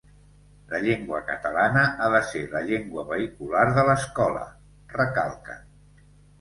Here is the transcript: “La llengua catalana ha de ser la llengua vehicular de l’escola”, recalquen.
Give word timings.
“La 0.69 0.77
llengua 0.85 1.19
catalana 1.27 1.83
ha 1.99 2.09
de 2.15 2.23
ser 2.31 2.41
la 2.55 2.63
llengua 2.71 3.05
vehicular 3.13 3.69
de 3.79 3.87
l’escola”, 3.93 4.45
recalquen. 4.99 5.65